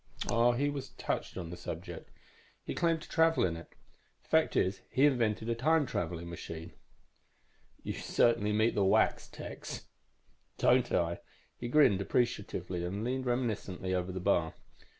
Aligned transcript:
"Oh, 0.31 0.53
he 0.53 0.67
was 0.67 0.89
touched 0.93 1.37
on 1.37 1.51
the 1.51 1.55
subject. 1.55 2.09
He 2.63 2.73
claimed 2.73 3.03
to 3.03 3.07
travel 3.07 3.45
in 3.45 3.55
it. 3.55 3.75
The 4.23 4.29
fact 4.29 4.55
is, 4.55 4.81
he 4.89 5.05
invented 5.05 5.47
a 5.47 5.53
time 5.53 5.85
traveling 5.85 6.27
machine." 6.27 6.73
"You 7.83 7.93
certainly 7.93 8.51
meet 8.51 8.73
the 8.73 8.83
whacks, 8.83 9.27
Tex!" 9.27 9.85
"Don't 10.57 10.91
I!" 10.91 11.19
He 11.55 11.67
grinned 11.67 12.01
appreciatively 12.01 12.83
and 12.83 13.03
leaned 13.03 13.27
reminiscently 13.27 13.93
over 13.93 14.11
the 14.11 14.19
bar. 14.19 14.55